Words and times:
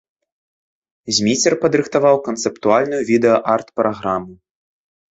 Зміцер 1.17 1.53
падрыхтаваў 1.67 2.17
канцэптуальную 2.31 3.01
відэа-арт-праграму. 3.13 4.31